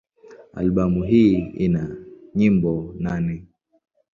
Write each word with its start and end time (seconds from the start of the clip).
Albamu 0.53 1.03
hii 1.03 1.37
ina 1.49 1.95
nyimbo 2.35 2.93
nane. 2.99 3.47